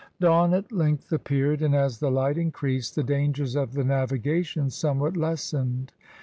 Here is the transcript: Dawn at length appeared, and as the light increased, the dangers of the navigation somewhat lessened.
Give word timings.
Dawn 0.19 0.55
at 0.55 0.71
length 0.71 1.11
appeared, 1.13 1.61
and 1.61 1.75
as 1.75 1.99
the 1.99 2.09
light 2.09 2.35
increased, 2.35 2.95
the 2.95 3.03
dangers 3.03 3.55
of 3.55 3.73
the 3.73 3.83
navigation 3.83 4.71
somewhat 4.71 5.15
lessened. 5.15 5.91